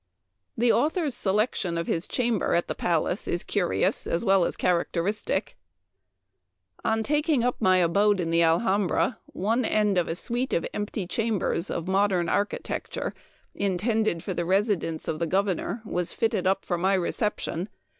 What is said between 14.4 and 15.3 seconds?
residence of the